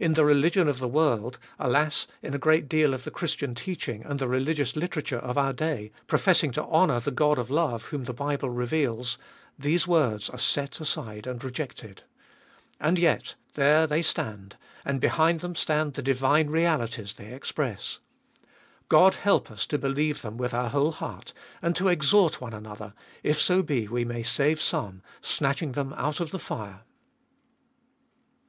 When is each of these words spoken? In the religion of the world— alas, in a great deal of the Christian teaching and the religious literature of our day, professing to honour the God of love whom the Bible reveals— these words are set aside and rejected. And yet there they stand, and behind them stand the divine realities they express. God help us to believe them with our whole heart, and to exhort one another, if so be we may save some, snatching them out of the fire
In 0.00 0.14
the 0.14 0.24
religion 0.24 0.66
of 0.66 0.80
the 0.80 0.88
world— 0.88 1.38
alas, 1.60 2.08
in 2.22 2.34
a 2.34 2.38
great 2.38 2.68
deal 2.68 2.92
of 2.92 3.04
the 3.04 3.10
Christian 3.12 3.54
teaching 3.54 4.02
and 4.04 4.18
the 4.18 4.26
religious 4.26 4.74
literature 4.74 5.20
of 5.20 5.38
our 5.38 5.52
day, 5.52 5.92
professing 6.08 6.50
to 6.50 6.64
honour 6.64 6.98
the 6.98 7.12
God 7.12 7.38
of 7.38 7.50
love 7.50 7.84
whom 7.84 8.02
the 8.02 8.12
Bible 8.12 8.50
reveals— 8.50 9.16
these 9.56 9.86
words 9.86 10.28
are 10.28 10.40
set 10.40 10.80
aside 10.80 11.28
and 11.28 11.44
rejected. 11.44 12.02
And 12.80 12.98
yet 12.98 13.36
there 13.52 13.86
they 13.86 14.02
stand, 14.02 14.56
and 14.84 15.00
behind 15.00 15.38
them 15.38 15.54
stand 15.54 15.94
the 15.94 16.02
divine 16.02 16.48
realities 16.50 17.14
they 17.14 17.32
express. 17.32 18.00
God 18.88 19.14
help 19.14 19.52
us 19.52 19.68
to 19.68 19.78
believe 19.78 20.22
them 20.22 20.36
with 20.36 20.52
our 20.52 20.70
whole 20.70 20.90
heart, 20.90 21.32
and 21.62 21.76
to 21.76 21.86
exhort 21.86 22.40
one 22.40 22.54
another, 22.54 22.92
if 23.22 23.40
so 23.40 23.62
be 23.62 23.86
we 23.86 24.04
may 24.04 24.24
save 24.24 24.60
some, 24.60 25.00
snatching 25.22 25.70
them 25.78 25.92
out 25.92 26.18
of 26.18 26.32
the 26.32 26.40
fire 26.40 26.80